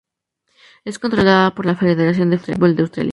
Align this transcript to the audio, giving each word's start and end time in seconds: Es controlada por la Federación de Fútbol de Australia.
Es 0.83 0.97
controlada 0.97 1.53
por 1.53 1.67
la 1.67 1.75
Federación 1.75 2.31
de 2.31 2.39
Fútbol 2.39 2.75
de 2.75 2.81
Australia. 2.81 3.09